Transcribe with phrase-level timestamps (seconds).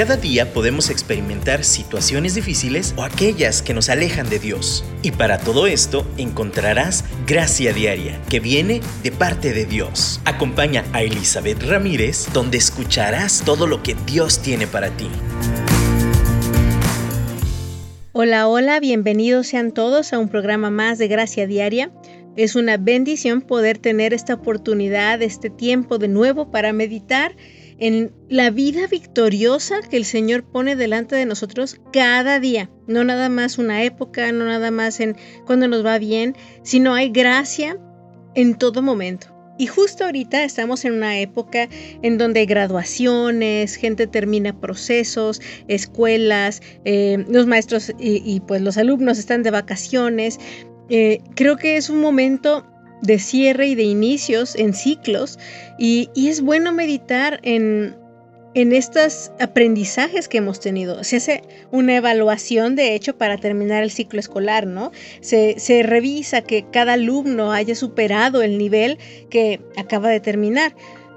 [0.00, 4.82] Cada día podemos experimentar situaciones difíciles o aquellas que nos alejan de Dios.
[5.02, 10.22] Y para todo esto encontrarás gracia diaria que viene de parte de Dios.
[10.24, 15.10] Acompaña a Elizabeth Ramírez donde escucharás todo lo que Dios tiene para ti.
[18.12, 21.92] Hola, hola, bienvenidos sean todos a un programa más de Gracia Diaria.
[22.36, 27.36] Es una bendición poder tener esta oportunidad, este tiempo de nuevo para meditar
[27.80, 32.70] en la vida victoriosa que el Señor pone delante de nosotros cada día.
[32.86, 35.16] No nada más una época, no nada más en
[35.46, 37.78] cuando nos va bien, sino hay gracia
[38.34, 39.28] en todo momento.
[39.58, 41.68] Y justo ahorita estamos en una época
[42.00, 49.18] en donde hay graduaciones, gente termina procesos, escuelas, eh, los maestros y, pues los alumnos
[49.18, 50.38] están de vacaciones.
[50.88, 52.69] Eh, creo que es un momento
[53.02, 55.38] de cierre y de inicios en ciclos
[55.78, 57.96] y, es bueno meditar en,
[58.54, 61.02] en estos aprendizajes que hemos tenido.
[61.04, 64.92] Se hace una evaluación, de hecho, para terminar el ciclo escolar, ¿no?
[65.20, 68.98] Se, se, revisa que cada alumno haya superado el nivel
[69.30, 70.74] que acaba de terminar.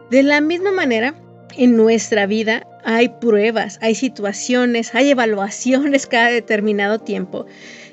[0.09, 1.15] De la misma manera,
[1.57, 7.45] en nuestra vida hay pruebas, hay situaciones, hay evaluaciones cada determinado tiempo.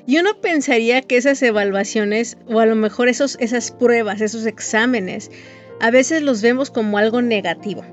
[0.05, 5.31] Y uno pensaría que esas evaluaciones, o a lo mejor esos, esas pruebas, esos exámenes,
[5.79, 7.83] a veces los vemos como algo negativo.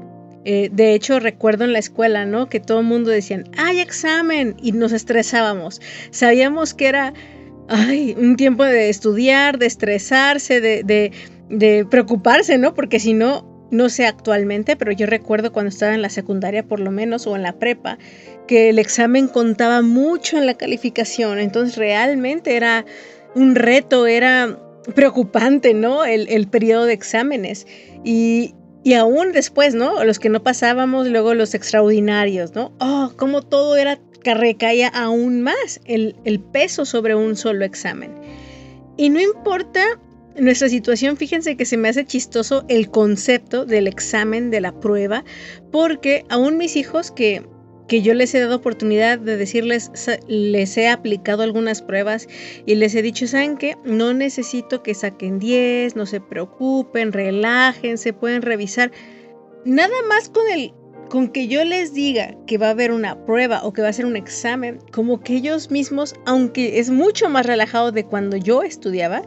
[0.45, 2.49] Eh, de hecho, recuerdo en la escuela, ¿no?
[2.49, 4.57] Que todo el mundo decían, ¡ay, examen!
[4.63, 5.81] Y nos estresábamos.
[6.11, 7.13] Sabíamos que era,
[7.69, 8.15] ¡ay!
[8.19, 11.13] Un tiempo de estudiar, de estresarse, de, de,
[11.51, 12.75] de preocuparse, ¿no?
[12.75, 16.81] Porque si no, no sé actualmente, pero yo recuerdo cuando estaba en la secundaria por
[16.81, 17.99] lo menos o en la prepa,
[18.47, 22.85] que el examen contaba mucho en la calificación, entonces realmente era
[23.35, 24.59] un reto, era
[24.95, 26.05] preocupante, ¿no?
[26.05, 27.67] El, periodo de exámenes.
[28.05, 30.03] Y, y aún después, ¿no?
[30.05, 32.73] Los que no pasábamos, luego los extraordinarios, ¿no?
[32.81, 38.13] Oh, como todo era que recaía aún más el, el peso sobre un solo examen.
[38.97, 39.85] Y no importa
[40.39, 45.25] nuestra situación, fíjense que se me hace chistoso el concepto del examen, de la prueba,
[45.71, 47.43] porque aún mis hijos que,
[47.89, 49.91] que yo les he dado oportunidad de decirles,
[50.29, 52.29] les he aplicado algunas pruebas
[52.67, 53.77] y les he dicho, ¿saben qué?
[53.85, 58.93] No necesito que saquen 10, no se preocupen, relájense, pueden revisar.
[59.65, 60.73] Nada más con el
[61.09, 63.93] con que yo les diga que va a haber una prueba o que va a
[63.93, 68.63] ser un examen, como que ellos mismos, aunque es mucho más relajado de cuando yo
[68.63, 69.23] estudiaba,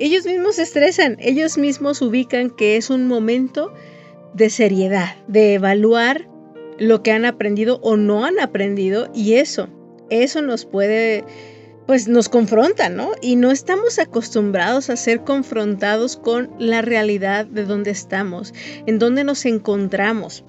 [0.00, 3.72] ellos mismos se estresan, ellos mismos ubican que es un momento
[4.32, 6.26] de seriedad, de evaluar
[6.78, 9.68] lo que han aprendido o no han aprendido y eso,
[10.08, 11.24] eso nos puede,
[11.86, 13.12] pues nos confronta, ¿no?
[13.20, 18.54] Y no estamos acostumbrados a ser confrontados con la realidad de dónde estamos,
[18.86, 20.44] en dónde nos encontramos.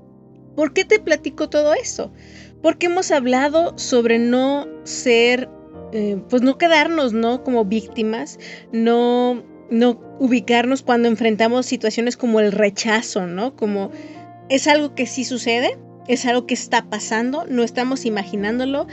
[0.56, 2.14] ¿Por qué te platico todo esto?
[2.62, 5.50] Porque hemos hablado sobre no ser
[5.92, 7.44] eh, pues no quedarnos, ¿no?
[7.44, 8.40] Como víctimas,
[8.72, 13.56] no, no ubicarnos cuando enfrentamos situaciones como el rechazo, ¿no?
[13.56, 13.92] Como
[14.50, 18.88] es algo que sí sucede, es algo que está pasando, no estamos imaginándolo,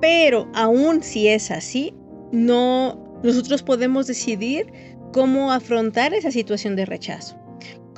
[0.00, 1.94] pero aún si es así,
[2.32, 4.72] no, nosotros podemos decidir
[5.12, 7.36] cómo afrontar esa situación de rechazo.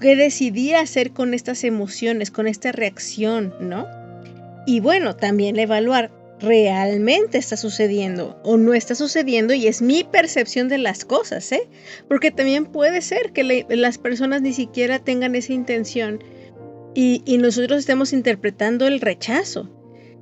[0.01, 3.87] ¿Qué decidir hacer con estas emociones, con esta reacción, ¿no?
[4.67, 6.11] Y bueno, también evaluar
[6.43, 11.69] realmente está sucediendo o no está sucediendo y es mi percepción de las cosas, ¿eh?
[12.09, 16.23] Porque también puede ser que las personas ni siquiera tengan esa intención
[16.95, 19.71] y, nosotros estemos interpretando el rechazo.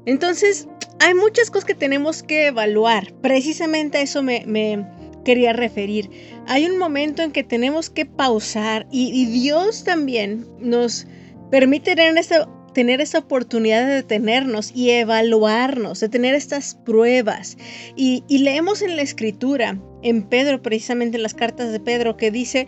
[0.06, 0.68] Entonces,
[1.00, 3.12] hay muchas cosas que tenemos que evaluar.
[3.20, 4.86] Precisamente a eso me,
[5.24, 6.10] quería referir.
[6.46, 11.06] Hay un momento en que tenemos que pausar y, y Dios también nos
[11.50, 17.56] permite tener esta tener esa oportunidad de detenernos y evaluarnos, de tener estas pruebas.
[17.96, 22.66] Y, leemos en la escritura, en Pedro, precisamente en las cartas de Pedro, que dice,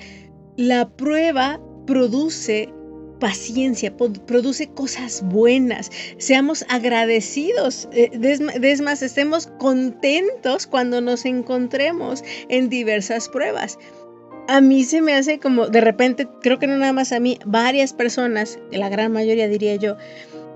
[0.56, 2.68] la prueba produce
[3.18, 8.10] paciencia, produce cosas buenas, seamos agradecidos, eh,
[8.62, 13.78] es más, estemos contentos cuando nos encontremos en diversas pruebas
[14.52, 17.38] a mí se me hace como, de repente, creo que no nada más a mí,
[17.46, 19.96] varias personas, la gran mayoría diría yo,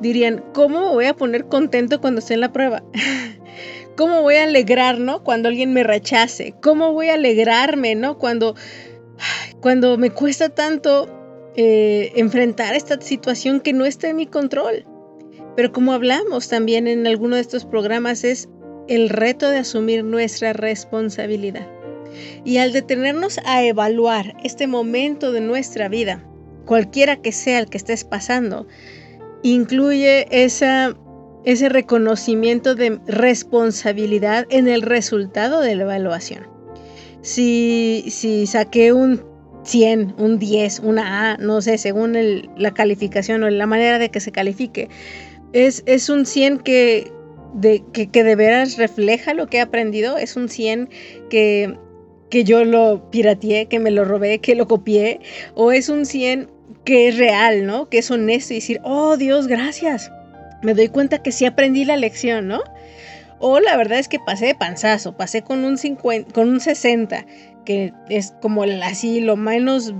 [0.00, 2.84] dirían, ¿cómo me voy a poner contento cuando esté en la prueba?
[3.96, 5.24] ¿Cómo voy a alegrar, no?
[5.24, 6.54] Cuando alguien me rechace.
[6.60, 8.18] ¿Cómo voy a alegrarme, no?
[8.18, 8.54] Cuando,
[9.62, 11.08] cuando me cuesta tanto
[11.56, 14.84] eh, enfrentar esta situación que no está en mi control.
[15.56, 18.50] Pero como hablamos también en alguno de estos programas, es
[18.88, 21.66] el reto de asumir nuestra responsabilidad.
[22.44, 26.24] Y al detenernos a evaluar este momento de nuestra vida,
[26.66, 28.66] cualquiera que sea el que estés pasando,
[29.42, 30.94] incluye esa,
[31.44, 36.46] ese reconocimiento de responsabilidad en el resultado de la evaluación.
[37.22, 39.24] Si, si saqué un
[39.64, 42.16] 100, un 10, una A, no sé, según
[42.56, 44.88] la calificación o la manera de que se califique,
[45.52, 47.12] es, es un 100 que,
[47.54, 50.88] de, que, que, de veras refleja lo que he aprendido, es un 100
[51.30, 51.76] que,
[52.30, 55.20] que yo lo pirateé, que me lo robé, que lo copié,
[55.54, 56.50] o es un 100
[56.84, 57.88] que es real, ¿no?
[57.88, 60.10] Que es honesto y decir, oh Dios, gracias.
[60.62, 62.62] Me doy cuenta que sí aprendí la lección, ¿no?
[63.38, 67.26] O la verdad es que pasé de panzazo, pasé con un 50, con un 60,
[67.64, 69.94] que es como así lo menos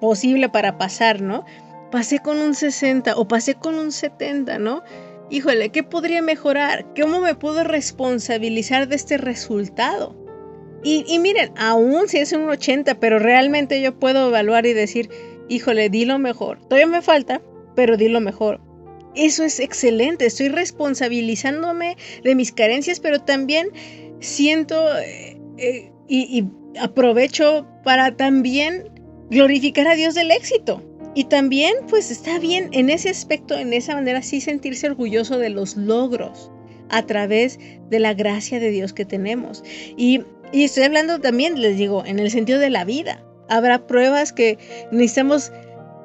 [0.00, 1.44] posible para pasar, ¿no?
[1.90, 4.82] Pasé con un 60 o pasé con un 70, ¿no?
[5.30, 6.86] Híjole, ¿qué podría mejorar?
[7.00, 10.25] ¿Cómo me puedo responsabilizar de este resultado?
[10.82, 15.10] Y, y miren, aún si es un 80, pero realmente yo puedo evaluar y decir,
[15.48, 16.60] híjole, di lo mejor.
[16.60, 17.42] Todavía me falta,
[17.74, 18.60] pero di lo mejor.
[19.14, 23.68] Eso es excelente, estoy responsabilizándome de mis carencias, pero también
[24.20, 26.44] siento eh, eh, y,
[26.78, 28.90] aprovecho para también
[29.30, 30.82] glorificar a Dios del éxito.
[31.14, 35.48] Y también, pues está bien en ese aspecto, en esa manera, sí sentirse orgulloso de
[35.48, 36.50] los logros
[36.90, 37.58] a través
[37.88, 39.64] de la gracia de Dios que tenemos.
[39.96, 43.22] Y, y estoy hablando también, les digo, en el sentido de la vida.
[43.48, 44.58] Habrá pruebas que
[44.90, 45.52] necesitamos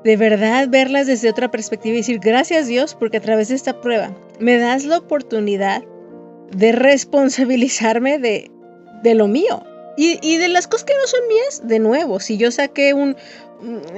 [0.04, 3.82] de verdad verlas desde otra perspectiva y decir gracias Dios porque a través de esta
[3.82, 5.84] prueba me das la oportunidad
[6.52, 8.50] de responsabilizarme de,
[9.04, 9.64] de lo mío
[9.98, 11.68] y, y, de las cosas que no son mías.
[11.68, 13.16] De nuevo, si yo saqué un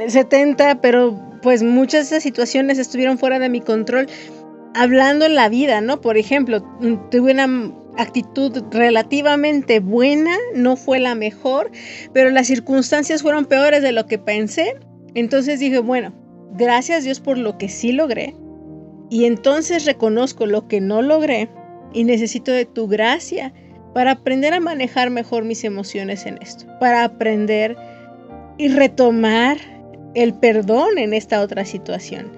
[0.08, 4.08] 70, pero pues muchas de esas situaciones estuvieron fuera de mi control,
[4.74, 6.02] hablando en la vida, ¿no?
[6.02, 6.62] Por ejemplo,
[7.12, 11.72] tuve una actitud relativamente buena, no fue la mejor,
[12.12, 14.76] pero las circunstancias fueron peores de lo que pensé
[15.16, 16.14] entonces dije, bueno,
[16.58, 18.36] gracias Dios por lo que sí logré.
[19.10, 21.50] Y entonces reconozco lo que no logré
[21.94, 23.54] y necesito de tu gracia
[23.94, 27.78] para aprender a manejar mejor mis emociones en esto, para aprender
[28.58, 29.58] y retomar
[30.16, 32.32] el perdón en esta otra situación.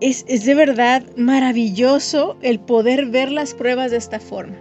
[0.00, 4.56] Es, es, de verdad maravilloso el poder ver las pruebas de esta forma.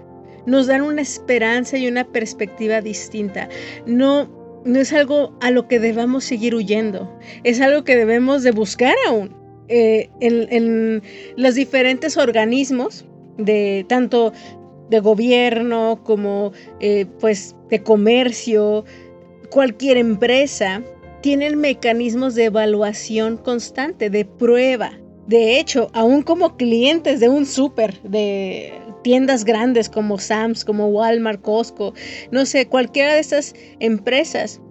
[0.46, 3.50] Nos dan una esperanza y una perspectiva distinta.
[3.86, 4.30] No,
[4.66, 7.12] no es algo a lo que debamos seguir huyendo,
[7.44, 9.36] es algo que debemos de buscar aún.
[9.68, 11.02] Eh, en,
[11.38, 13.04] los diferentes organismos
[13.38, 14.32] de tanto
[14.92, 18.86] de gobierno como eh, pues de comercio,
[19.50, 20.84] cualquier empresa,
[21.22, 24.92] tienen mecanismos de evaluación constante, de prueba.
[25.28, 28.74] De hecho, aún como clientes de un súper, de
[29.04, 31.94] tiendas grandes como Sam's, como Walmart, Costco,
[32.32, 34.62] no sé, cualquiera de estas empresas,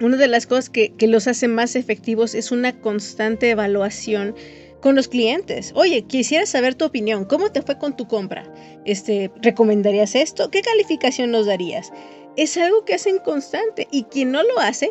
[0.00, 4.34] una de las cosas que, los hace más efectivos es una constante evaluación
[4.80, 5.72] con los clientes.
[5.76, 7.24] Oye, quisiera saber tu opinión.
[7.24, 8.52] ¿Cómo te fue con tu compra?
[8.84, 10.50] Este, ¿recomendarías esto?
[10.50, 11.92] ¿Qué calificación nos darías?
[12.36, 14.90] Es algo que hacen constante y quien no lo hace,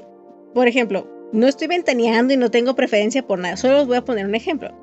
[0.53, 4.05] por ejemplo, no estoy ventaneando y no tengo preferencia por nada, solo os voy a
[4.05, 4.73] poner un ejemplo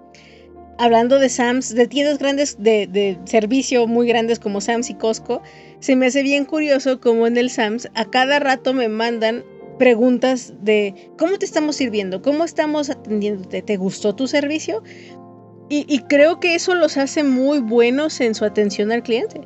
[0.78, 5.42] hablando de Sams, de tiendas grandes de, servicio muy grandes como Sams y Costco,
[5.80, 9.44] se me hace bien curioso como en el Sams a cada rato me mandan
[9.78, 14.82] preguntas de cómo te estamos sirviendo, cómo estamos atendiéndote, ¿te gustó tu servicio?
[15.68, 19.40] Y creo que eso los hace muy buenos en su atención al cliente.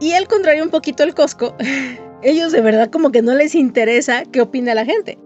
[0.00, 1.54] Y al contrario un poquito el Costco,
[2.22, 5.18] ellos de verdad como que no les interesa qué opina la gente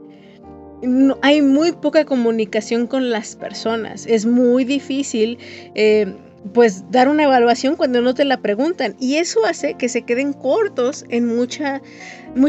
[1.23, 4.07] hay muy poca comunicación con las personas.
[4.07, 5.39] Es muy difícil,
[5.75, 6.15] eh,
[6.53, 8.97] pues, dar una evaluación cuando no te la preguntan.
[9.01, 11.83] Y eso hace que se queden cortos en muchas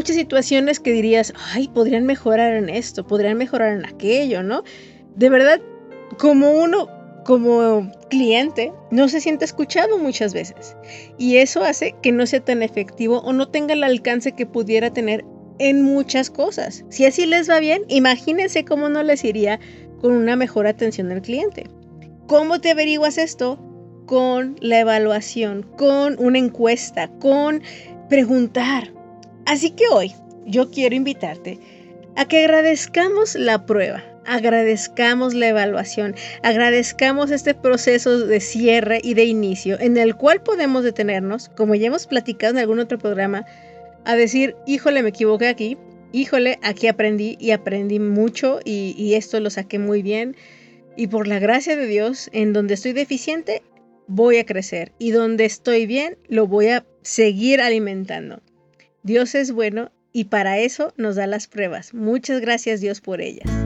[0.06, 4.62] situaciones que dirías, ay, podrían mejorar en esto, podrían mejorar en aquello, ¿no?
[5.16, 5.60] De verdad,
[6.18, 6.88] como uno,
[7.24, 10.76] como cliente, no se siente escuchado muchas veces.
[11.18, 14.92] Y eso hace que no sea tan efectivo o no tenga el alcance que pudiera
[14.92, 15.24] tener
[15.60, 16.84] en muchas cosas.
[16.88, 19.60] Si así les va bien, imagínense cómo no les iría
[20.00, 21.66] con una mejor atención al cliente.
[22.26, 23.58] ¿Cómo te averiguas esto?
[24.06, 27.62] Con la evaluación, con una encuesta, con
[28.08, 28.92] preguntar.
[29.44, 30.14] Así que hoy
[30.46, 31.60] yo quiero invitarte
[32.16, 39.26] a que agradezcamos la prueba, agradezcamos la evaluación, agradezcamos este proceso de cierre y de
[39.26, 43.44] inicio en el cual podemos detenernos, como ya hemos platicado en algún otro programa,
[44.04, 45.78] a decir, híjole, me equivoqué aquí,
[46.12, 50.36] híjole, aquí aprendí y aprendí mucho y, esto lo saqué muy bien.
[50.96, 53.62] Y por la gracia de Dios, en donde estoy deficiente,
[54.06, 54.92] voy a crecer.
[54.98, 58.42] Y donde estoy bien, lo voy a seguir alimentando.
[59.02, 61.94] Dios es bueno y para eso nos da las pruebas.
[61.94, 63.59] Muchas gracias Dios por ellas.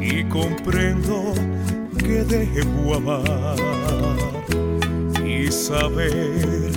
[0.00, 1.34] Y comprendo
[1.98, 3.56] que debo amar
[5.24, 6.72] y saber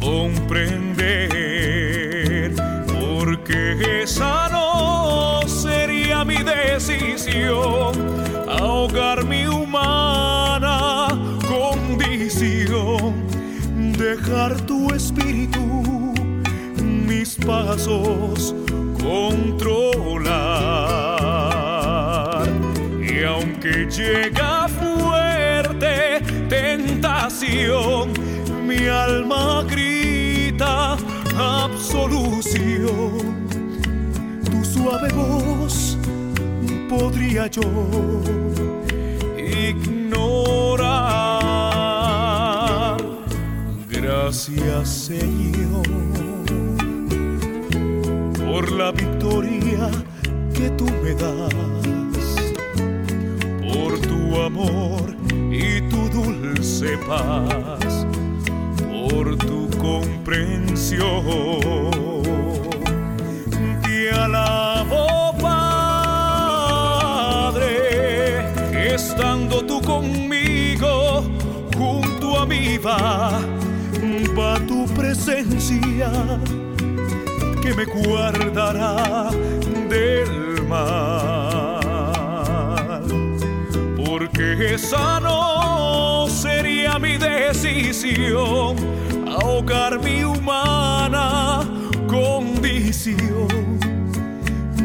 [0.00, 1.28] comprender
[3.00, 7.94] porque esa no sería mi decisión
[8.48, 11.08] ahogar mi humana
[11.48, 13.26] condición
[13.98, 16.14] dejar tu espíritu
[17.06, 18.54] mis pasos
[19.02, 20.08] controlar
[23.00, 28.12] y aunque llega fuerte tentación
[28.66, 30.96] mi alma grita
[31.38, 33.18] absolución.
[34.44, 35.96] Tu suave voz
[36.88, 37.62] podría yo
[39.36, 40.08] ignorar.
[43.88, 46.07] Gracias Señor
[48.70, 49.90] la victoria
[50.54, 51.54] que tú me das,
[53.72, 55.14] por tu amor
[55.50, 58.06] y tu dulce paz
[58.90, 61.22] por tu comprensión.
[63.82, 65.74] Te alabo, Padre,
[68.94, 71.22] estando tú conmigo,
[71.76, 73.40] junto a mí va,
[74.36, 76.10] va tu presencia
[77.68, 79.30] que me guardará
[79.88, 81.80] del mal.
[83.96, 88.76] Porque esa no sería mi decisión
[89.26, 91.62] ahogar mi humana
[92.06, 93.48] condición,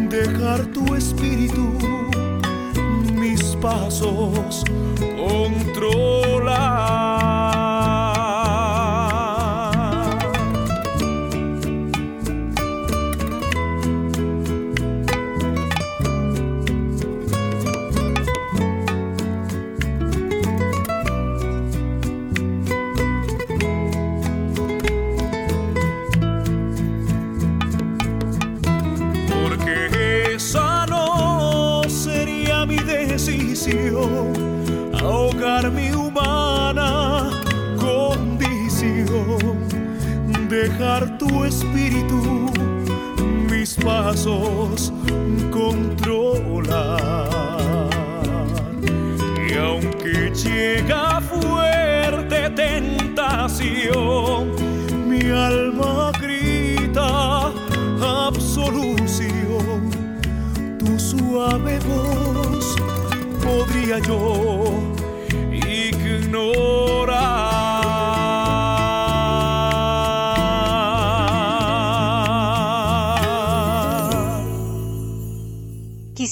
[0.10, 1.78] dejar tu espíritu,
[3.14, 4.66] mis pasos
[5.18, 7.13] controlar.
[44.24, 44.94] Pasos
[45.52, 47.28] controlar.
[49.50, 54.52] Y aunque llega fuerte tentación,
[55.08, 57.52] mi alma grita
[58.02, 59.92] absolución.
[60.80, 62.76] Tu suave voz
[63.44, 64.74] podría yo
[65.52, 67.53] ignorar.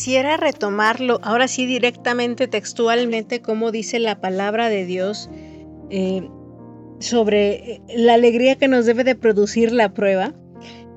[0.02, 5.30] Quisiera retomarlo ahora sí directamente textualmente como dice la palabra de Dios
[5.92, 6.28] eh,
[6.98, 10.34] sobre la alegría que nos debe de producir la prueba.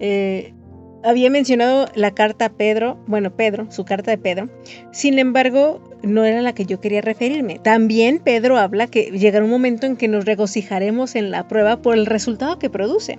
[0.01, 0.55] Eh,
[1.03, 4.49] había mencionado la carta a Pedro, bueno, Pedro, su carta de Pedro.
[4.91, 7.59] Sin embargo, no era la que yo quería referirme.
[7.59, 11.93] También Pedro habla que llegará un momento en que nos regocijaremos en la prueba por
[11.93, 13.19] el resultado que produce.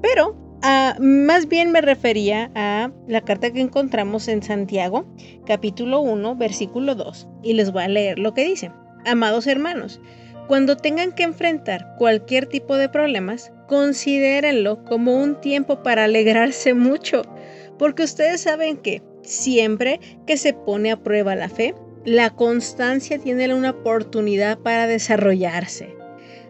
[0.00, 5.06] Pero más bien me refería a la carta que encontramos en Santiago,
[5.46, 7.28] capítulo 1, versículo 2.
[7.42, 8.70] Y les voy a leer lo que dice.
[9.04, 10.00] Amados hermanos,
[10.48, 17.22] cuando tengan que enfrentar cualquier tipo de problemas, considérenlo como un tiempo para alegrarse mucho,
[17.78, 23.52] porque ustedes saben que siempre que se pone a prueba la fe, la constancia tiene
[23.52, 25.94] una oportunidad para desarrollarse.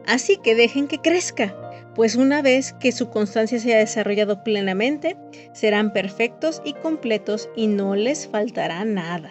[0.06, 1.54] Así que dejen que crezca,
[1.96, 5.16] pues una vez que su constancia se haya desarrollado plenamente,
[5.54, 9.30] serán perfectos y completos y no les faltará nada.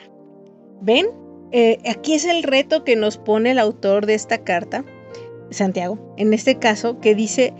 [0.82, 1.06] ¿Ven?
[1.52, 4.84] Eh, aquí es el reto que nos pone el autor de esta carta,
[5.52, 7.54] Santiago, en este caso, que dice,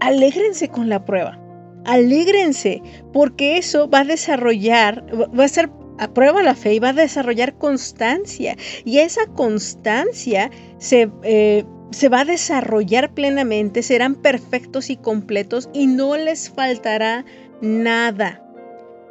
[0.00, 1.38] alégrense con la prueba,
[1.84, 2.80] alégrense,
[3.12, 5.04] porque eso va a desarrollar,
[5.38, 8.56] va a ser a prueba la fe y va a desarrollar constancia.
[8.84, 15.86] Y esa constancia se, eh, se va a desarrollar plenamente, serán perfectos y completos y
[15.86, 17.24] no les faltará
[17.60, 18.42] nada.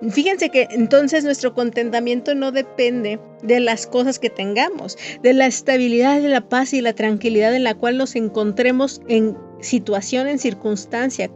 [0.09, 6.21] Fíjense que entonces nuestro contentamiento no depende de las cosas que tengamos, de la estabilidad,
[6.21, 11.31] de la paz y la tranquilidad en la cual nos encontremos en situación, en circunstancia,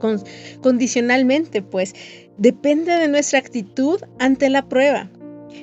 [0.62, 1.96] condicionalmente, pues
[2.38, 5.10] depende de nuestra actitud ante la prueba.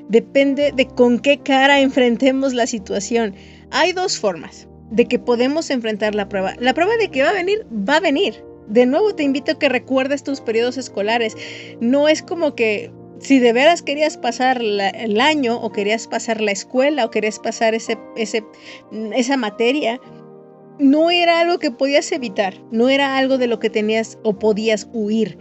[0.09, 3.35] Depende de con qué cara enfrentemos la situación.
[3.71, 6.55] Hay dos formas de que podemos enfrentar la prueba.
[6.59, 8.45] La prueba de que va a venir, va a venir.
[8.69, 11.37] De nuevo te invito a que recuerdes tus periodos escolares.
[11.81, 12.91] No es como que
[13.21, 17.75] si de veras querías pasar el año o querías pasar la escuela o querías pasar
[17.75, 20.01] ese, esa materia,
[20.79, 24.89] no era algo que podías evitar, no era algo de lo que tenías o podías
[24.93, 25.39] huir.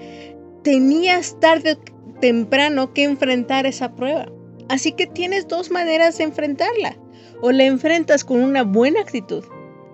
[0.63, 4.31] Tenías tarde o temprano que enfrentar esa prueba.
[4.69, 6.97] Así que tienes dos maneras de enfrentarla.
[7.41, 9.43] O la enfrentas con una buena actitud,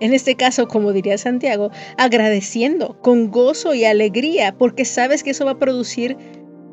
[0.02, 5.46] en este caso, como diría Santiago, agradeciendo, con gozo y alegría, porque sabes que eso
[5.46, 6.18] va a producir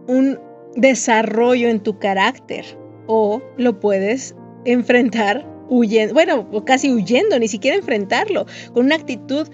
[0.07, 0.39] un
[0.77, 2.65] desarrollo en tu carácter.
[3.07, 4.35] O lo puedes
[4.65, 9.47] enfrentar huyendo, bueno, casi huyendo, ni siquiera enfrentarlo, con una actitud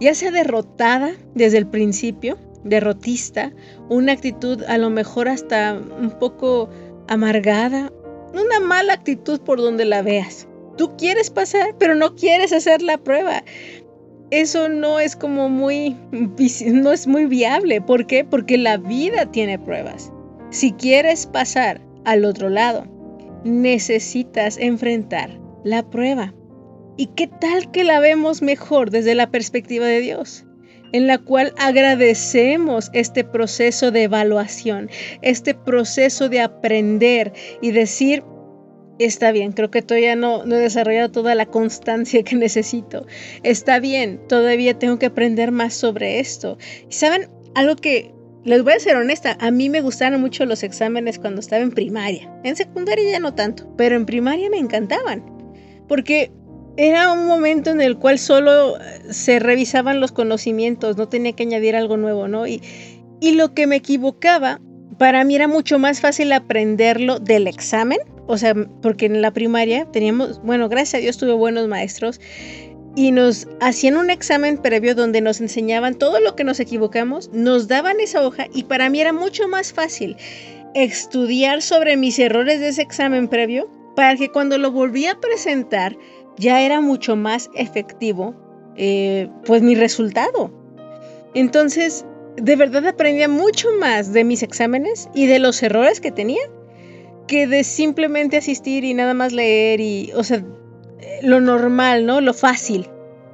[0.00, 3.52] ya sea derrotada desde el principio, derrotista,
[3.88, 6.68] una actitud a lo mejor hasta un poco
[7.08, 7.92] amargada,
[8.34, 10.46] una mala actitud por donde la veas.
[10.76, 13.42] Tú quieres pasar, pero no quieres hacer la prueba.
[14.30, 15.96] Eso no es como muy,
[16.66, 17.80] no es muy viable.
[17.80, 18.24] ¿Por qué?
[18.24, 20.12] Porque la vida tiene pruebas.
[20.50, 22.86] Si quieres pasar al otro lado,
[23.44, 26.34] necesitas enfrentar la prueba.
[26.96, 30.46] ¿Y qué tal que la vemos mejor desde la perspectiva de Dios?
[30.92, 34.88] en la cual agradecemos este proceso de evaluación,
[35.20, 38.22] este proceso de aprender y decir,
[38.98, 43.06] está bien, creo que todavía no, no, he desarrollado toda la constancia que necesito.
[43.42, 46.58] Está bien, todavía tengo que aprender más sobre esto.
[46.88, 48.12] Y saben, algo que
[48.44, 51.72] les voy a ser honesta, a mí me gustaron mucho los exámenes cuando estaba en
[51.72, 52.30] primaria.
[52.44, 55.24] En secundaria ya no tanto, pero en primaria me encantaban.
[55.88, 56.30] Porque
[56.76, 58.74] era un momento en el cual solo
[59.10, 62.46] se revisaban los conocimientos, no tenía que añadir algo nuevo, ¿no?
[62.46, 62.62] Y,
[63.20, 64.60] y lo que me equivocaba,
[64.98, 69.86] para mí era mucho más fácil aprenderlo del examen, o sea, porque en la primaria
[69.92, 72.20] teníamos, bueno, gracias a Dios tuve buenos maestros
[72.96, 77.68] y nos hacían un examen previo donde nos enseñaban todo lo que nos equivocamos, nos
[77.68, 80.16] daban esa hoja y para mí era mucho más fácil
[80.74, 85.96] estudiar sobre mis errores de ese examen previo para que cuando lo volví a presentar
[86.38, 88.34] ya era mucho más efectivo
[88.76, 90.50] eh, pues mi resultado.
[91.34, 92.04] Entonces,
[92.36, 96.42] de verdad aprendía mucho más de mis exámenes y de los errores que tenía
[97.26, 100.44] que de simplemente asistir y nada más leer y, o sea,
[101.22, 102.20] lo normal, ¿no?
[102.20, 102.88] Lo fácil.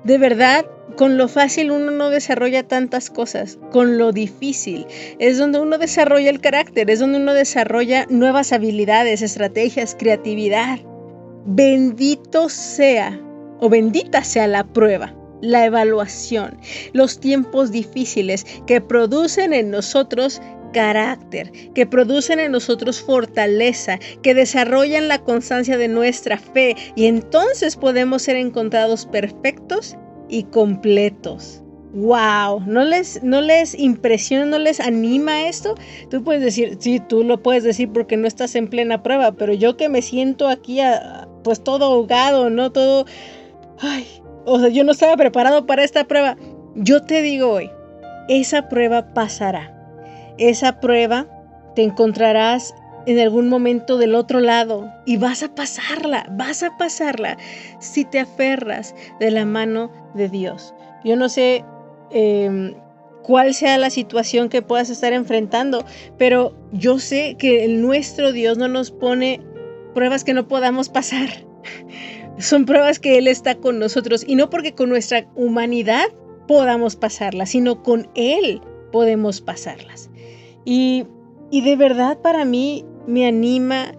[0.05, 4.87] De verdad, con lo fácil uno no desarrolla tantas cosas, con lo difícil
[5.19, 10.81] es donde uno desarrolla el carácter, es donde uno desarrolla nuevas habilidades, estrategias, creatividad.
[11.45, 13.21] Bendito sea
[13.61, 16.59] o bendita sea la prueba, la evaluación,
[16.93, 20.41] los tiempos difíciles que producen en nosotros
[20.73, 27.77] carácter, que producen en nosotros fortaleza, que desarrollan la constancia de nuestra fe y entonces
[27.77, 29.97] podemos ser encontrados perfectos
[30.29, 31.63] y completos.
[31.95, 32.61] ¡Wow!
[32.67, 35.75] ¿No les, ¿No les impresiona, no les anima esto?
[36.09, 39.53] Tú puedes decir, sí, tú lo puedes decir porque no estás en plena prueba, pero
[39.53, 42.73] yo que me siento aquí a, pues todo ahogado, ¿no?
[42.73, 43.05] Todo,
[43.79, 44.07] ay,
[44.47, 46.39] o sea, yo no estaba preparado para esta prueba.
[46.75, 47.71] Yo te digo hoy,
[48.29, 49.82] esa prueba pasará.
[50.39, 51.27] Esa prueba
[51.75, 52.75] te encontrarás
[53.07, 57.37] en algún momento del otro lado y vas a pasarla, vas a pasarla
[57.81, 60.75] si te aferras de la mano de Dios.
[61.05, 61.65] Yo no sé
[62.11, 62.75] em,
[63.23, 65.85] cuál sea la situación que puedas estar enfrentando,
[66.19, 69.41] pero yo sé que nuestro Dios no nos pone
[69.95, 71.29] pruebas que no podamos pasar.
[72.39, 76.07] Son pruebas que Él está con nosotros y no porque con nuestra humanidad
[76.49, 80.11] podamos pasarlas, sino con Él podemos pasarlas.
[80.65, 81.05] Y,
[81.51, 83.93] de verdad para mí me anima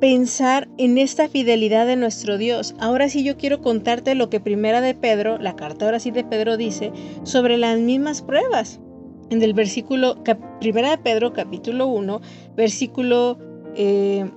[0.00, 2.74] pensar en esta fidelidad de nuestro Dios.
[2.78, 6.24] Ahora sí yo quiero contarte lo que Primera de Pedro, la carta ahora sí de
[6.24, 6.92] Pedro dice
[7.24, 8.80] sobre las mismas pruebas.
[9.30, 10.16] En el versículo,
[10.60, 12.20] Primera de Pedro capítulo 1,
[12.56, 13.38] versículo
[13.74, 14.30] eh,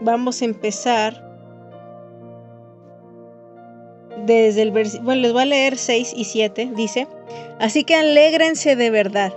[0.00, 1.30] vamos a empezar
[4.26, 7.08] desde el versículo, bueno, les voy a leer 6 y 7, dice,
[7.58, 9.32] así que alégrense de verdad,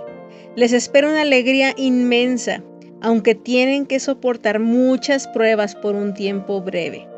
[0.56, 2.62] les espera una alegría inmensa,
[3.00, 7.08] aunque tienen que soportar muchas pruebas por un tiempo breve.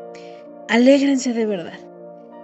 [0.69, 1.79] Alégrense de verdad.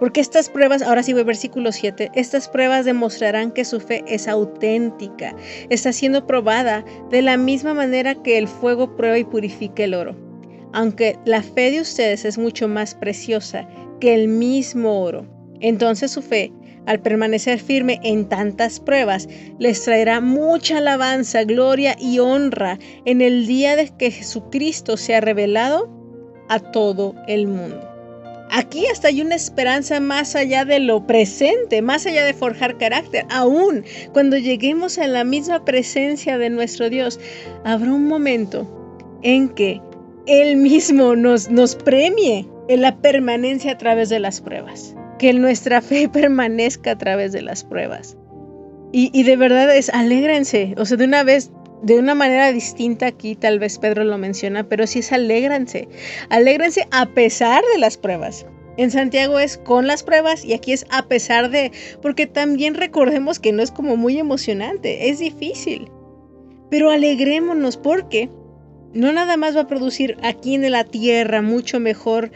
[0.00, 4.26] Porque estas pruebas, ahora sí voy versículo 7, estas pruebas demostrarán que su fe es
[4.26, 5.34] auténtica,
[5.70, 10.16] está siendo probada de la misma manera que el fuego prueba y purifica el oro.
[10.72, 13.68] Aunque la fe de ustedes es mucho más preciosa
[14.00, 15.26] que el mismo oro,
[15.60, 16.52] entonces su fe,
[16.86, 23.46] al permanecer firme en tantas pruebas, les traerá mucha alabanza, gloria y honra en el
[23.46, 25.88] día de que Jesucristo sea revelado
[26.48, 27.94] a todo el mundo.
[28.50, 33.26] Aquí hasta hay una esperanza más allá de lo presente, más allá de forjar carácter.
[33.30, 37.18] Aún cuando lleguemos a la misma presencia de nuestro Dios,
[37.64, 39.80] habrá un momento en que
[40.26, 44.94] Él mismo nos, nos premie en la permanencia a través de las pruebas.
[45.24, 48.14] Que nuestra fe permanezca a través de las pruebas.
[48.92, 50.74] Y, de verdad es, alégrense.
[50.76, 54.68] O sea, de una vez de una manera distinta aquí, tal vez Pedro lo menciona,
[54.68, 55.88] pero sí es alégranse.
[56.28, 58.44] Alégrense a pesar de las pruebas.
[58.76, 63.40] En Santiago es con las pruebas y aquí es a pesar de, porque también recordemos
[63.40, 65.88] que no es como muy emocionante, es difícil.
[66.68, 68.28] Pero alegrémonos porque
[68.92, 72.30] no nada más va a producir aquí en la tierra mucho mejor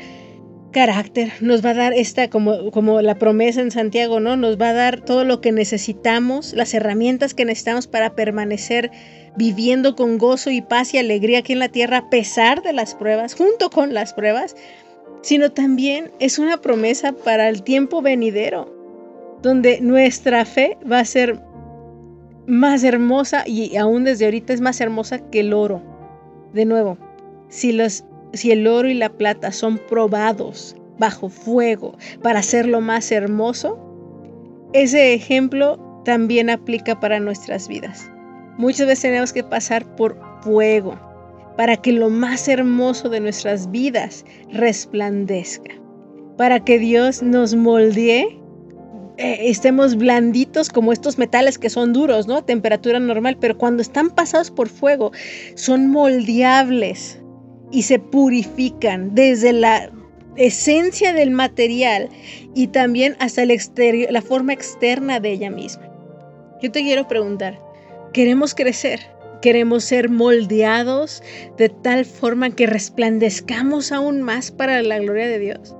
[0.70, 4.36] carácter, nos va a dar esta, como, como la promesa en Santiago, ¿no?
[4.36, 8.90] Nos va a dar todo lo que necesitamos, las herramientas que necesitamos para permanecer
[9.36, 12.94] viviendo con gozo y paz y alegría aquí en la tierra a pesar de las
[12.94, 14.56] pruebas, junto con las pruebas,
[15.22, 18.74] sino también es una promesa para el tiempo venidero,
[19.42, 21.40] donde nuestra fe va a ser
[22.46, 25.82] más hermosa y aún desde ahorita es más hermosa que el oro.
[26.52, 26.96] De nuevo,
[27.48, 33.10] si, los, si el oro y la plata son probados bajo fuego para hacerlo más
[33.12, 33.78] hermoso,
[34.72, 38.10] ese ejemplo también aplica para nuestras vidas.
[38.58, 40.98] Muchas veces tenemos que pasar por fuego
[41.56, 45.74] para que lo más hermoso de nuestras vidas resplandezca,
[46.36, 48.38] para que Dios nos moldee,
[49.16, 52.44] eh, estemos blanditos como estos metales que son duros, ¿no?
[52.44, 55.10] Temperatura normal, pero cuando están pasados por fuego
[55.56, 57.20] son moldeables
[57.70, 59.90] y se purifican desde la
[60.36, 62.08] esencia del material
[62.54, 65.88] y también hasta el exterior, la forma externa de ella misma.
[66.62, 67.58] Yo te quiero preguntar,
[68.12, 69.00] Queremos crecer,
[69.42, 71.22] queremos ser moldeados
[71.58, 75.76] de tal forma que resplandezcamos aún más para la gloria de Dios.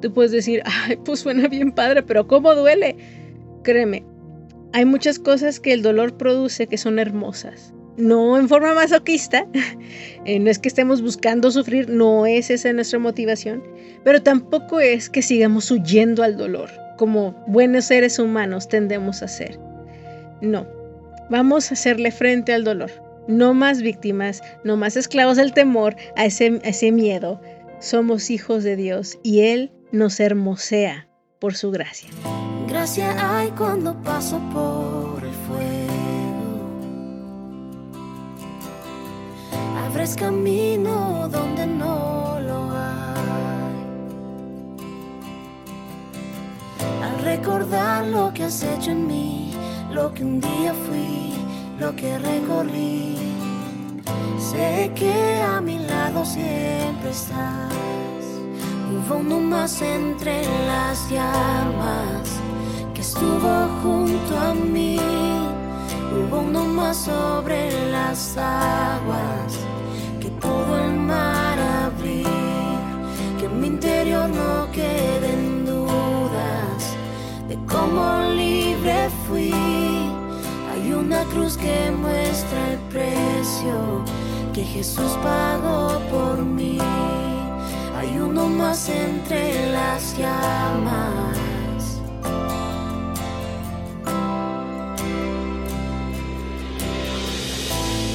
[0.00, 2.96] Tú puedes decir, ay, pues suena bien padre, pero ¿cómo duele?
[3.64, 4.04] Créeme,
[4.72, 7.74] hay muchas cosas que el dolor produce que son hermosas.
[7.96, 9.46] No en forma masoquista,
[10.24, 13.62] eh, no es que estemos buscando sufrir, no es esa nuestra motivación,
[14.02, 19.58] pero tampoco es que sigamos huyendo al dolor, como buenos seres humanos tendemos a hacer.
[20.40, 20.66] No,
[21.30, 22.90] Vamos a hacerle frente al dolor.
[23.26, 27.40] No más víctimas, no más esclavos del temor, a ese, ese miedo.
[27.80, 32.10] Somos hijos de Dios y Él nos hermosea por su gracia.
[32.68, 35.13] Gracia hay cuando paso por
[39.94, 43.76] Abres camino donde no lo hay.
[47.00, 49.54] Al recordar lo que has hecho en mí
[49.92, 51.32] lo que un día fui,
[51.78, 53.16] lo que recorrí.
[54.36, 58.24] Sé que a mi lado siempre estás.
[58.90, 62.40] Hubo uno más entre las llamas
[62.94, 64.98] que estuvo junto a mí.
[66.12, 69.63] Hubo uno más sobre las aguas
[77.54, 79.52] de cómo libre fui
[80.92, 84.04] una cruz que muestra el precio
[84.52, 86.78] que Jesús pagó por mí.
[87.96, 92.00] Hay uno más entre las llamas.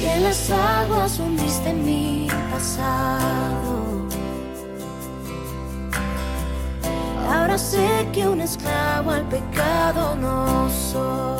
[0.02, 3.99] Y en las aguas hundiste mi pasado.
[7.32, 11.30] Ahora sé que un esclavo al pecado no soy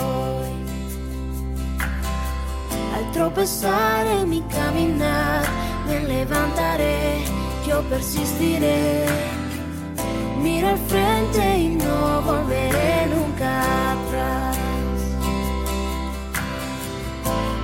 [3.13, 5.45] tropezar en mi caminar,
[5.87, 7.25] me levantaré,
[7.67, 9.07] yo persistiré.
[10.43, 14.57] Mira al frente y no volveré nunca atrás.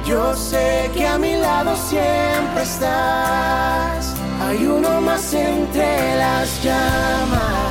[0.07, 4.15] Yo sé que a mi lado siempre estás.
[4.43, 7.66] Hay uno más entre las llamas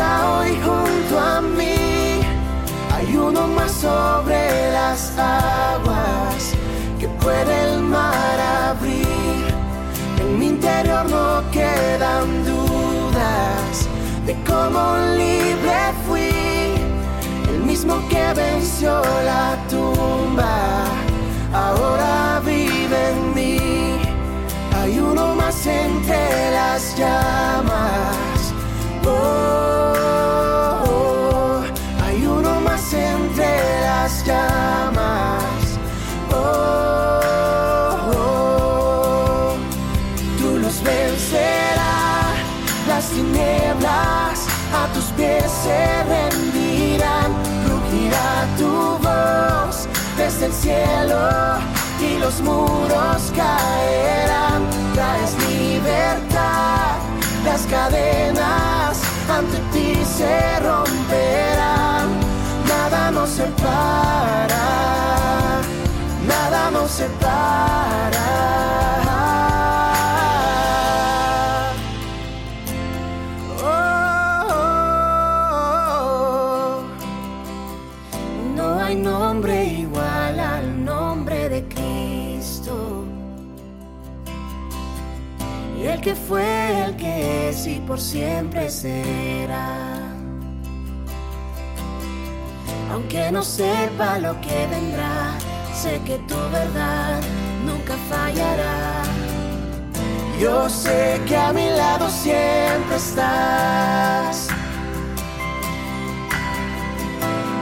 [0.00, 2.20] hoy junto a mí.
[2.94, 6.54] Hay uno más sobre las aguas
[6.98, 9.54] que puede el mar abrir.
[10.20, 13.88] En mi interior no quedan dudas
[14.26, 16.30] de cómo libre fui.
[17.48, 20.84] El mismo que venció la tumba,
[21.52, 23.58] ahora vive en mí.
[24.80, 28.29] Hay uno más entre las llamas
[29.06, 31.62] Oh, oh,
[32.04, 35.78] hay uno más entre las llamas.
[36.32, 39.54] Oh, oh,
[40.38, 42.36] tú los vencerás,
[42.88, 47.32] las tinieblas a tus pies se rendirán,
[47.68, 51.18] rugirá tu voz desde el cielo
[52.00, 54.62] y los muros caerán,
[54.94, 56.19] traes libertad,
[57.44, 61.79] las cadenas ante ti se romperán,
[87.90, 89.66] por siempre será.
[92.92, 95.36] Aunque no sepa lo que vendrá,
[95.74, 97.20] sé que tu verdad
[97.66, 99.02] nunca fallará.
[100.40, 104.46] Yo sé que a mi lado siempre estás.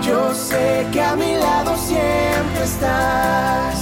[0.03, 3.77] Yo sé que a mi lado siempre estás.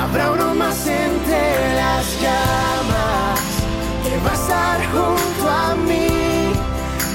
[0.00, 3.35] Habrá uno más entre las llamas
[4.32, 6.52] estar junto a mí.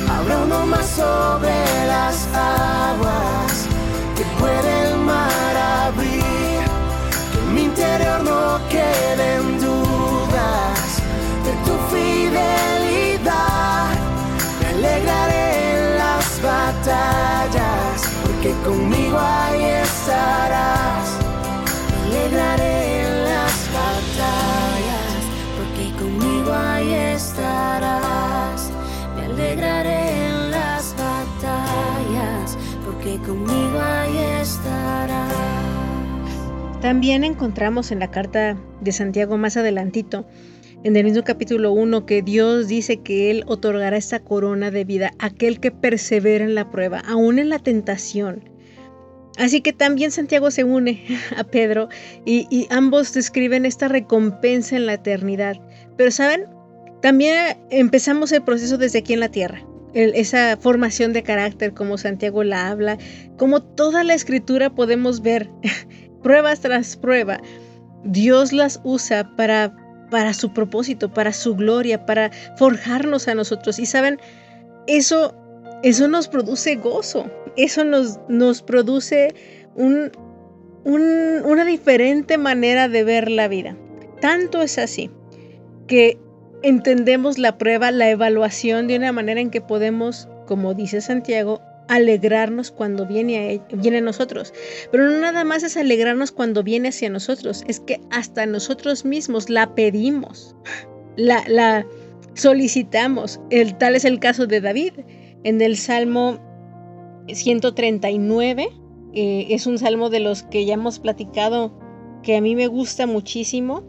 [0.09, 1.53] Habrá uno más sobre
[1.87, 3.67] las aguas
[4.15, 5.55] que puede el mar
[5.87, 6.63] abrir.
[7.31, 11.01] Que en mi interior no queden dudas
[11.45, 13.89] de tu fidelidad.
[14.59, 21.07] Me alegraré en las batallas, porque conmigo ahí estarás.
[21.89, 22.80] Me alegraré
[26.89, 28.71] estarás.
[29.15, 35.51] Me alegraré en las batallas, porque conmigo ahí estarás.
[36.81, 40.25] También encontramos en la carta de Santiago más adelantito,
[40.83, 45.11] en el mismo capítulo 1, que Dios dice que Él otorgará esta corona de vida
[45.19, 48.49] a aquel que persevera en la prueba, aún en la tentación.
[49.37, 51.05] Así que también Santiago se une
[51.37, 51.89] a Pedro
[52.25, 55.61] y, y ambos describen esta recompensa en la eternidad.
[55.97, 56.45] Pero saben,
[57.01, 59.63] también empezamos el proceso desde aquí en la tierra.
[59.93, 62.97] Esa formación de carácter como Santiago la habla,
[63.37, 65.49] como toda la escritura podemos ver,
[66.23, 67.41] pruebas tras prueba,
[68.05, 69.75] Dios las usa para,
[70.09, 73.79] para su propósito, para su gloria, para forjarnos a nosotros.
[73.79, 74.17] Y saben,
[74.87, 75.35] eso,
[75.83, 79.35] eso nos produce gozo, eso nos, nos produce
[79.75, 80.09] un,
[80.85, 83.75] un- una diferente manera de ver la vida.
[84.21, 85.11] Tanto es así
[85.87, 86.17] que
[86.63, 92.71] entendemos la prueba, la evaluación de una manera en que podemos, como dice Santiago, alegrarnos
[92.71, 94.53] cuando viene a, e- viene a nosotros.
[94.91, 99.49] Pero no nada más es alegrarnos cuando viene hacia nosotros, es que hasta nosotros mismos
[99.49, 100.55] la pedimos,
[101.17, 101.85] la, la
[102.33, 103.39] solicitamos.
[103.49, 104.93] El, tal es el caso de David.
[105.43, 106.39] En el Salmo
[107.27, 108.69] 139,
[109.13, 111.77] eh, es un salmo de los que ya hemos platicado,
[112.23, 113.83] que a mí me gusta muchísimo.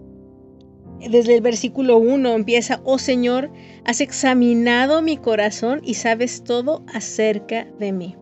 [1.11, 3.51] Desde el versículo 1 empieza, oh Señor,
[3.85, 8.17] has examinado mi corazón y sabes todo acerca de mí.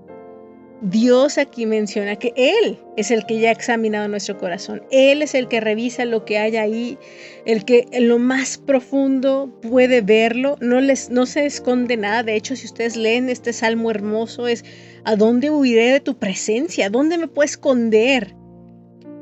[0.83, 4.83] Dios aquí menciona que Él es el que ya ha examinado nuestro corazón.
[4.91, 6.99] Él es el que revisa lo que hay ahí,
[7.45, 10.57] el que en lo más profundo puede verlo.
[10.63, 12.23] No, les, no se esconde nada.
[12.23, 14.65] De hecho, si ustedes leen este salmo hermoso, es
[15.05, 16.87] ¿a dónde huiré de tu presencia?
[16.87, 18.35] ¿A dónde me puedo esconder?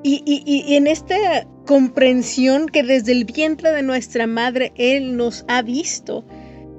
[0.04, 5.44] Y, y- y en esta comprensión que desde el vientre de nuestra madre Él nos
[5.48, 6.24] ha visto,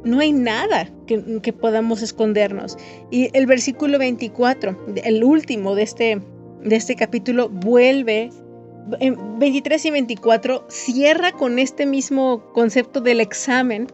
[0.04, 2.76] no hay nada que, que podamos escondernos.
[3.12, 6.22] Y el versículo 24, el último de este,
[6.64, 8.32] de este capítulo, vuelve,
[9.00, 13.86] en 23 y 24, cierra con este mismo concepto del examen,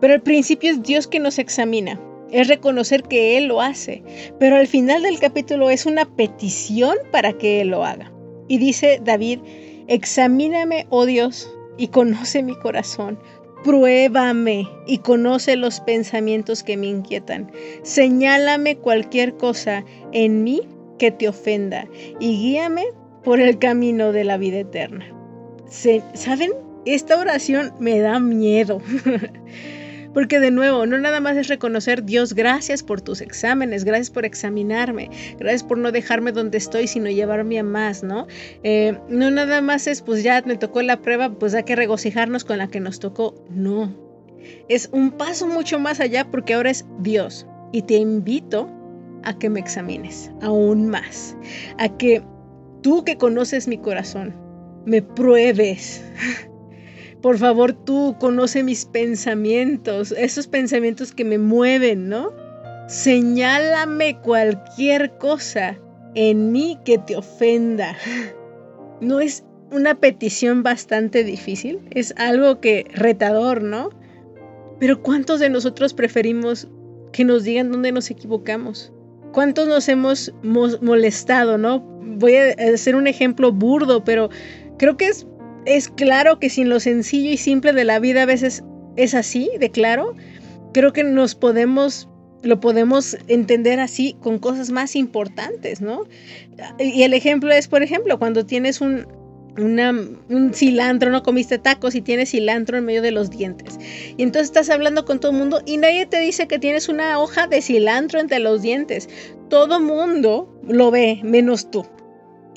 [0.00, 2.00] pero al principio es Dios que nos examina.
[2.30, 4.02] Es reconocer que Él lo hace,
[4.38, 8.10] pero al final del capítulo es una petición para que Él lo haga.
[8.48, 9.40] Y dice David,
[9.88, 13.18] examíname, oh Dios, y conoce mi corazón.
[13.64, 17.50] Pruébame y conoce los pensamientos que me inquietan.
[17.82, 20.62] Señálame cualquier cosa en mí
[20.98, 21.88] que te ofenda
[22.20, 22.86] y guíame
[23.24, 25.04] por el camino de la vida eterna.
[25.68, 26.52] ¿Saben?
[26.84, 28.80] Esta oración me da miedo.
[30.14, 34.24] Porque de nuevo, no nada más es reconocer, Dios, gracias por tus exámenes, gracias por
[34.24, 38.26] examinarme, gracias por no dejarme donde estoy, sino llevarme a más, ¿no?
[38.62, 42.44] Eh, no nada más es, pues ya me tocó la prueba, pues hay que regocijarnos
[42.44, 43.34] con la que nos tocó.
[43.50, 43.94] No,
[44.68, 47.46] es un paso mucho más allá porque ahora es Dios.
[47.72, 48.70] Y te invito
[49.24, 51.36] a que me examines aún más,
[51.78, 52.22] a que
[52.82, 54.34] tú que conoces mi corazón,
[54.86, 56.02] me pruebes
[57.20, 62.32] por favor, tú conoce mis pensamientos, esos pensamientos que me mueven, ¿no?
[62.88, 65.76] Señálame cualquier cosa
[66.14, 67.96] en mí que te ofenda.
[69.00, 73.90] No es una petición bastante difícil, es algo que retador, ¿no?
[74.80, 76.66] Pero ¿cuántos de nosotros preferimos
[77.12, 78.92] que nos digan dónde nos equivocamos?
[79.32, 81.78] ¿Cuántos nos hemos molestado, no?
[81.78, 84.30] Voy a hacer un ejemplo burdo, pero
[84.78, 85.28] creo que es
[85.68, 88.64] es claro que sin lo sencillo y simple de la vida a veces
[88.96, 90.14] es así, de claro.
[90.72, 92.08] Creo que nos podemos
[92.42, 96.04] lo podemos entender así con cosas más importantes, ¿no?
[96.78, 99.08] Y el ejemplo es, por ejemplo, cuando tienes un,
[99.58, 103.78] un cilantro, no comiste tacos y tienes cilantro en medio de los dientes.
[104.16, 107.18] Y entonces estás hablando con todo el mundo y nadie te dice que tienes una
[107.18, 109.08] hoja de cilantro entre los dientes.
[109.48, 111.86] Todo mundo lo ve, menos tú.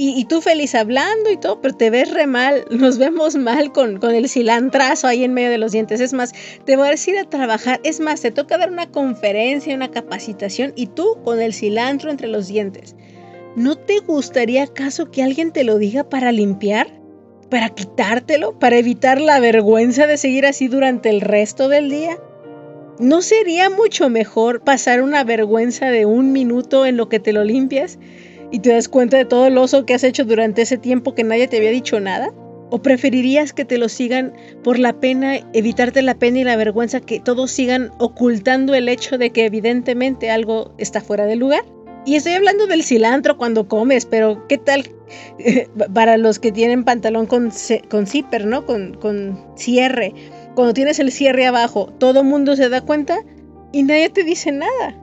[0.04, 4.00] Y, tú feliz hablando y todo, pero te ves re mal, nos vemos mal con,
[4.00, 6.00] con el cilantrazo ahí en medio de los dientes.
[6.00, 6.34] Es más,
[6.66, 10.74] te voy a decir a trabajar, es más, te toca dar una conferencia, una capacitación
[10.76, 12.96] y tú con el cilantro entre los dientes.
[13.56, 16.88] ¿No te gustaría acaso que alguien te lo diga para limpiar?
[17.52, 18.58] ¿Para quitártelo?
[18.58, 22.18] ¿Para evitar la vergüenza de seguir así durante el resto del día?
[22.98, 27.44] ¿No sería mucho mejor pasar una vergüenza de un minuto en lo que te lo
[27.44, 28.00] limpias
[28.52, 31.24] y te das cuenta de todo el oso que has hecho durante ese tiempo que
[31.24, 32.32] nadie te había dicho nada?
[32.70, 34.34] ¿O preferirías que te lo sigan
[34.64, 39.18] por la pena, evitarte la pena y la vergüenza, que todos sigan ocultando el hecho
[39.18, 41.66] de que evidentemente algo está fuera de lugar?
[42.06, 44.90] Y estoy hablando del cilantro cuando comes, pero ¿qué tal
[45.94, 47.52] para los que tienen pantalón con,
[47.90, 48.66] con zipper, ¿no?
[48.66, 50.14] Con, con cierre.
[50.56, 53.20] Cuando tienes el cierre abajo, todo mundo se da cuenta
[53.72, 54.96] y nadie te dice nada.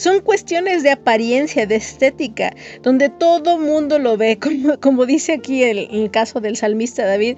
[0.00, 4.38] Son cuestiones de apariencia, de estética, donde todo mundo lo ve,
[4.80, 7.36] como, dice aquí el, el caso del salmista David.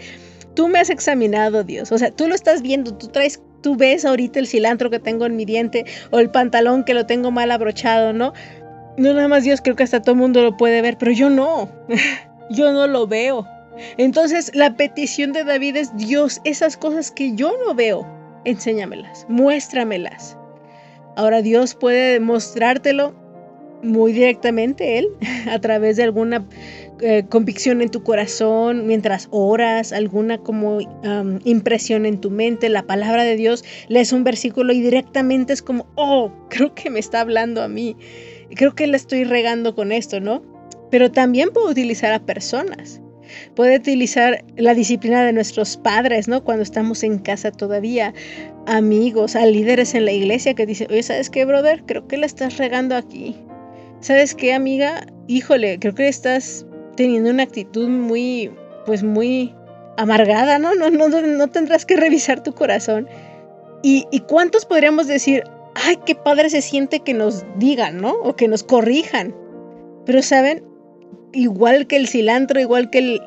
[0.54, 1.90] Tú me has examinado, Dios.
[1.90, 5.26] O sea, tú lo estás viendo, tú traes tú ves ahorita el cilantro que tengo
[5.26, 8.32] en mi diente o el pantalón que lo tengo mal abrochado, ¿no?
[8.96, 11.30] No nada más Dios, creo que hasta todo el mundo lo puede ver, pero yo
[11.30, 11.68] no.
[12.50, 13.44] yo no lo veo.
[13.96, 18.06] Entonces la petición de David es, Dios, esas cosas que yo no veo,
[18.44, 20.36] enséñamelas, muéstramelas.
[21.16, 23.14] Ahora Dios puede mostrártelo
[23.82, 25.08] muy directamente Él,
[25.50, 26.46] a través de alguna
[27.00, 30.78] eh, convicción en tu corazón, mientras oras, alguna como
[31.44, 35.86] impresión en tu mente, la palabra de Dios, lees un versículo y directamente es como,
[35.96, 37.96] oh, creo que me está hablando a mí,
[38.54, 40.42] creo que le estoy regando con esto, ¿no?
[40.90, 43.01] Pero también puedo utilizar a personas.
[43.54, 46.44] Puede utilizar la disciplina de nuestros padres, ¿no?
[46.44, 48.14] Cuando estamos en casa todavía,
[48.66, 51.84] amigos, a líderes en la iglesia que dicen, oye, ¿sabes qué, brother?
[51.86, 53.36] Creo que la estás regando aquí.
[54.00, 55.06] ¿Sabes qué, amiga?
[55.28, 56.66] Híjole, creo que estás
[56.96, 58.50] teniendo una actitud muy,
[58.84, 59.54] pues muy
[59.96, 60.74] amargada, ¿no?
[60.74, 63.08] No, no, no tendrás que revisar tu corazón.
[63.82, 68.12] ¿Y, ¿Y cuántos podríamos decir, ay, qué padre se siente que nos digan, ¿no?
[68.12, 69.34] O que nos corrijan.
[70.04, 70.64] Pero, ¿saben?
[71.32, 73.20] Igual que el cilantro, igual que el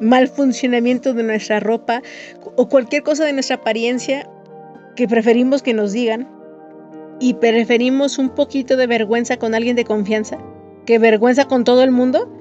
[0.00, 2.02] mal funcionamiento de nuestra ropa
[2.56, 4.28] o cualquier cosa de nuestra apariencia
[4.94, 6.28] que preferimos que nos digan
[7.20, 10.38] y preferimos un poquito de vergüenza con alguien de confianza
[10.86, 12.32] que vergüenza con todo el mundo,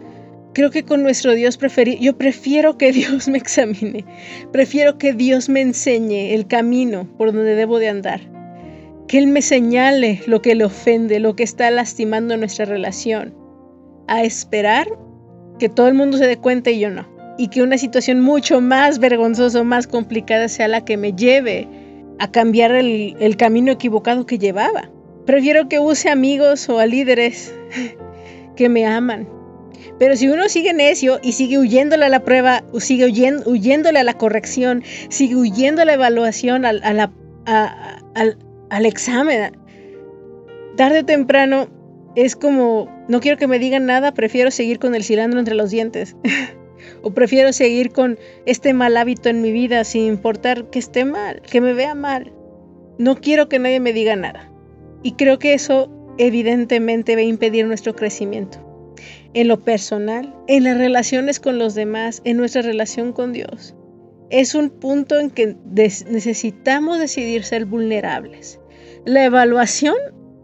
[0.54, 4.06] creo que con nuestro Dios preferí, yo prefiero que Dios me examine,
[4.52, 8.22] prefiero que Dios me enseñe el camino por donde debo de andar,
[9.08, 13.45] que Él me señale lo que le ofende, lo que está lastimando nuestra relación
[14.08, 14.88] a esperar
[15.60, 17.08] que todo el mundo se dé cuenta y yo no.
[17.38, 21.68] Y que una situación mucho más vergonzosa o más complicada sea la que me lleve
[22.20, 24.90] a cambiar el, camino equivocado que llevaba.
[25.26, 27.54] Prefiero que use amigos o a líderes
[28.56, 29.28] que me aman.
[30.00, 34.04] Pero si uno sigue necio y sigue huyéndole a la prueba, o sigue huyéndole a
[34.04, 38.38] la corrección, sigue huyendo a la evaluación, al, al,
[38.70, 39.58] al examen,
[40.76, 41.68] tarde o temprano
[42.16, 45.72] es como, no quiero que me digan nada, prefiero seguir con el cilantro entre los
[45.72, 46.16] dientes.
[47.02, 51.42] o prefiero seguir con este mal hábito en mi vida sin importar que esté mal,
[51.42, 52.34] que me vea mal.
[52.98, 54.52] No quiero que nadie me diga nada.
[55.04, 58.60] Y creo que eso evidentemente va a impedir nuestro crecimiento.
[59.34, 63.76] En lo personal, en las relaciones con los demás, en nuestra relación con Dios.
[64.32, 65.56] es un punto en que
[66.10, 68.60] necesitamos decidir ser vulnerables.
[69.06, 69.96] La evaluación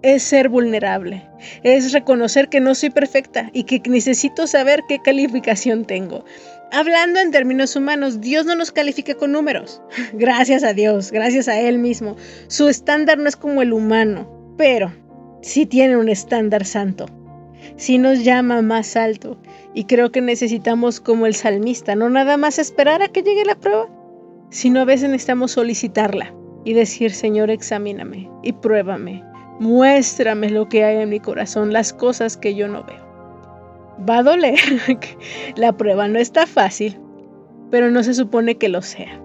[0.02, 1.28] es ser vulnerable,
[1.64, 6.26] es reconocer que no soy perfecta y que necesito saber qué calificación tengo.
[6.72, 9.82] Hablando en términos humanos, Dios no nos califica con números.
[10.14, 12.16] Gracias a Dios, gracias a Él mismo.
[12.48, 14.94] Su estándar no es como el humano, pero
[15.42, 17.08] sí tiene un estándar santo.
[17.76, 19.38] Sí nos llama más alto.
[19.74, 23.56] Y creo que necesitamos, como el salmista, no nada más esperar a que llegue la
[23.56, 23.90] prueba,
[24.50, 26.34] sino a veces necesitamos solicitarla
[26.64, 29.24] y decir, Señor, examíname y pruébame.
[29.62, 33.06] Muéstrame lo que hay en mi corazón, las cosas que yo no veo.
[34.10, 34.58] Va a doler,
[35.56, 37.00] la prueba no está fácil,
[37.70, 39.22] pero no se supone que lo sea.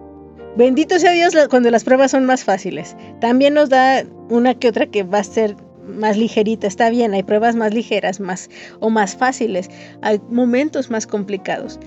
[0.55, 2.99] Bendito sea Dios cuando las pruebas son más fáciles.
[3.18, 5.57] También nos da una que otra que va a ser
[5.87, 9.70] más ligerita, está bien, hay pruebas más ligeras, más o más fáciles,
[10.03, 11.80] hay momentos más complicados.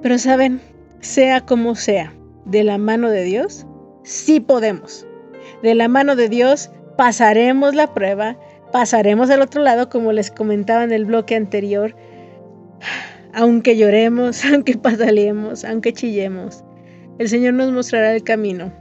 [0.00, 0.62] Pero saben,
[1.00, 2.14] sea como sea,
[2.46, 3.66] de la mano de Dios,
[4.02, 5.06] sí podemos.
[5.62, 8.36] De la mano de Dios pasaremos la prueba,
[8.72, 11.94] pasaremos al otro lado, como les comentaba en el bloque anterior,
[13.34, 16.64] aunque lloremos, aunque pataleemos, aunque chillemos,
[17.18, 18.72] el Señor nos mostrará el camino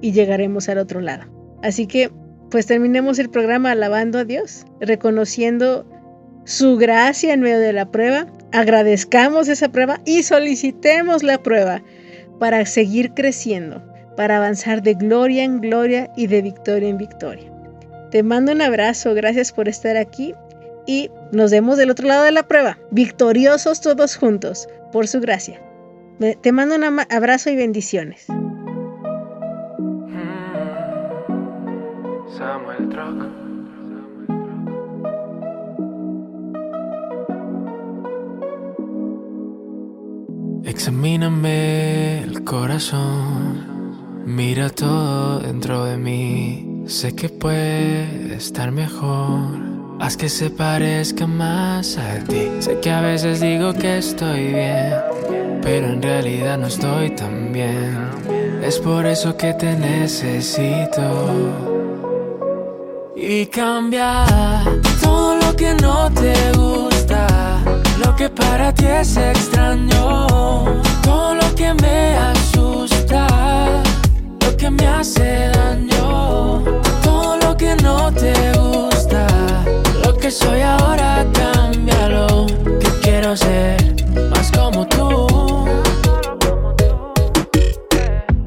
[0.00, 1.24] y llegaremos al otro lado.
[1.62, 2.10] Así que
[2.50, 5.86] pues terminemos el programa alabando a Dios, reconociendo
[6.44, 11.82] su gracia en medio de la prueba, agradezcamos esa prueba y solicitemos la prueba
[12.38, 13.82] para seguir creciendo,
[14.16, 17.57] para avanzar de gloria en gloria y de victoria en victoria.
[18.10, 20.34] Te mando un abrazo, gracias por estar aquí
[20.86, 25.60] y nos vemos del otro lado de la prueba, victoriosos todos juntos, por su gracia.
[26.40, 28.26] Te mando un abrazo y bendiciones.
[40.64, 46.77] Examíname el corazón, mira todo dentro de mí.
[46.88, 49.40] Sé que puede estar mejor.
[50.00, 52.48] Haz que se parezca más a ti.
[52.60, 54.94] Sé que a veces digo que estoy bien,
[55.60, 58.08] pero en realidad no estoy tan bien.
[58.62, 61.02] Es por eso que te necesito.
[63.14, 64.24] Y cambia
[65.02, 67.26] todo lo que no te gusta,
[68.02, 73.26] lo que para ti es extraño, todo lo que me asusta,
[74.40, 76.77] lo que me hace daño,
[77.68, 79.26] que no te gusta,
[80.04, 82.46] lo que soy ahora, cámbialo,
[82.80, 83.76] que quiero ser
[84.30, 85.26] más como tú.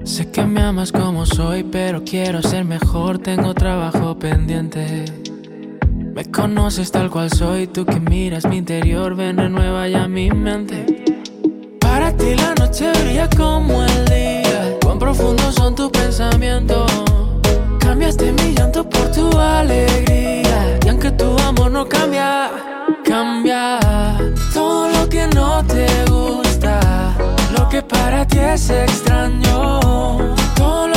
[0.04, 5.06] Sé que me amas como soy, pero quiero ser mejor, tengo trabajo pendiente.
[6.16, 11.04] Me conoces tal cual soy, tú que miras mi interior, ven, renueva ya mi mente.
[11.80, 17.11] Para ti la noche brilla como el día, cuán profundos son tus pensamientos.
[17.92, 22.50] Cambiaste mi llanto por tu alegría, y aunque tu amor no cambia,
[23.04, 23.80] cambia.
[24.54, 26.80] Todo lo que no te gusta,
[27.52, 29.82] lo que para ti es extraño,
[30.56, 30.88] todo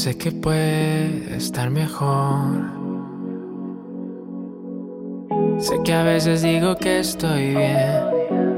[0.00, 2.72] sé que puede estar mejor.
[5.58, 8.00] Sé que a veces digo que estoy bien,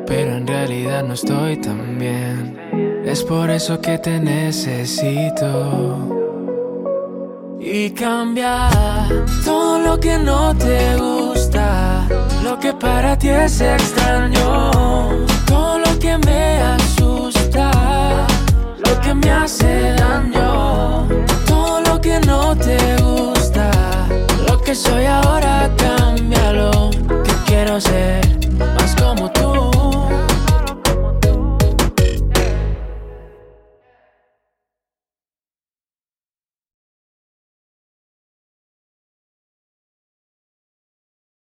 [0.07, 2.57] pero en realidad no estoy tan bien.
[3.05, 5.49] Es por eso que te necesito.
[7.59, 8.69] Y cambia
[9.45, 12.07] todo lo que no te gusta,
[12.45, 14.71] lo que para ti es extraño,
[15.49, 18.27] todo lo que me asusta,
[18.79, 21.09] lo que me hace daño,
[22.13, 23.71] que no te gusta.
[24.47, 26.91] Lo que soy ahora, cámbialo.
[27.25, 28.21] Que quiero ser
[28.59, 29.71] más como tú.